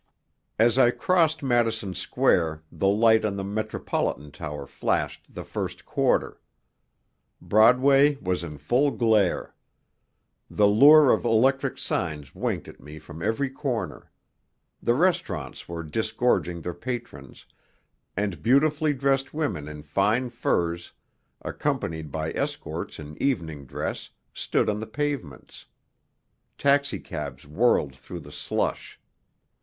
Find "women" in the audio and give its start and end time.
19.35-19.67